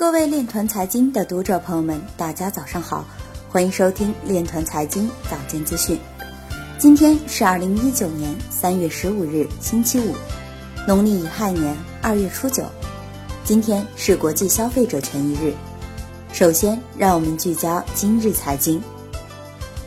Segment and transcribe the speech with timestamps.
[0.00, 3.04] 各位链团财经的读者朋友们，大家早上好，
[3.50, 6.00] 欢迎收听链团财经早间资讯。
[6.78, 10.14] 今天是二零一九年三月十五日，星期五，
[10.88, 12.64] 农历乙亥年二月初九。
[13.44, 15.52] 今天是国际消费者权益日。
[16.32, 18.82] 首先，让我们聚焦今日财经。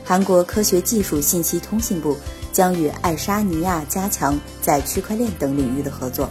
[0.04, 2.16] 韩国科学技术信息通信部
[2.52, 6.30] 将与爱沙尼亚加强在区块链等领域的合作。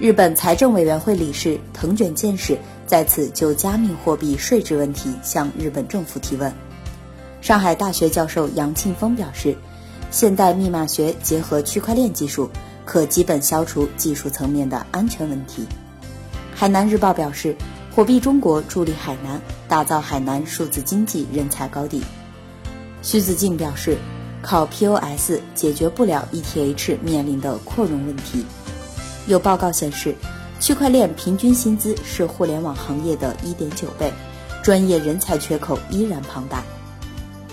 [0.00, 2.56] 日本财政委员会理事藤卷健史
[2.86, 6.50] 再次就加密货币税制问题向日本政府提问。
[7.42, 9.54] 上海大学教授杨庆峰表示，
[10.10, 12.48] 现代密码学结合区块链技术，
[12.86, 15.66] 可基本消除技术层面的安全问题。
[16.54, 17.54] 海南日报表示，
[17.94, 22.02] 火币中国助力海南打造海南数字经济人才高地。
[23.02, 23.98] 徐子敬表示，
[24.40, 28.46] 靠 POS 解决不了 ETH 面临的扩容问题。
[29.30, 30.12] 有报告显示，
[30.58, 34.12] 区块链平均薪资是互联网行业的一点九倍，
[34.60, 36.64] 专业人才缺口依然庞大。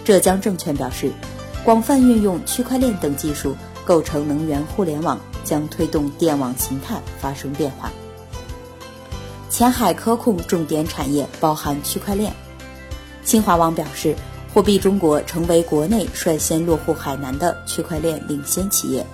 [0.03, 1.11] 浙江证券表示，
[1.64, 7.91] 广泛运用区块链等技术构成能源互联网，将推动电网形态发生变化。
[9.52, 12.34] 前海科控重点产业包含区块链。
[13.23, 14.16] 新华网表示。
[14.53, 19.06] 货币中国成为国内率先落户海南的区块链领先企业。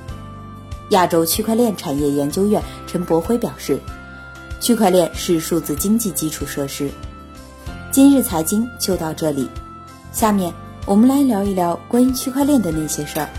[0.90, 3.80] 亚洲区块链产业研究院陈博辉表示，
[4.60, 6.92] 区块链是数字经济基础设施。
[7.92, 9.50] 今日财经就到这里，
[10.12, 10.54] 下面
[10.86, 13.30] 我们来聊一聊关于区块链的那些事儿。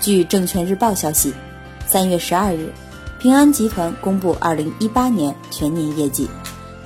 [0.00, 1.32] 据证券日报消息，
[1.86, 2.72] 三月十二日，
[3.18, 6.28] 平安集团公布二零一八年全年业绩，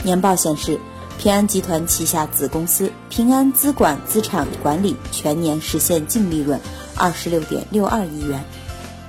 [0.02, 0.78] 年报显示。
[1.18, 6.58] 平安集团旗下子公司平安资管资产管理全年实现净利润
[6.96, 8.42] 二十六点六二亿元。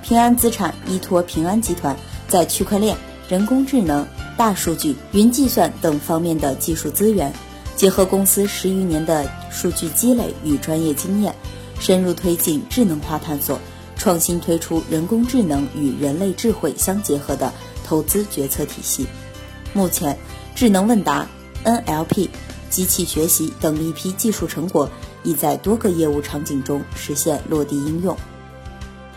[0.02, 1.96] 平安资产依托平安集团
[2.28, 2.96] 在区块链、
[3.28, 7.32] 人工智能、大数据、云计算等方面的技术资源，
[7.76, 11.34] 结合公司十余年的数据积累与专业经验，
[11.78, 13.58] 深入推进智能化探索，
[13.96, 17.52] 创新推出人工智能与人类智慧相结合的
[17.84, 19.06] 投资决策体系。
[19.72, 20.18] 目前，
[20.54, 21.26] 智能问答。
[21.64, 22.28] NLP、
[22.70, 24.90] 机器学习等一批技术成果
[25.22, 28.16] 已在多个业务场景中实现落地应用。